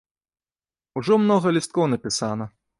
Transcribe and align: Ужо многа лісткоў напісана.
Ужо 1.01 1.13
многа 1.27 1.53
лісткоў 1.59 1.85
напісана. 1.95 2.45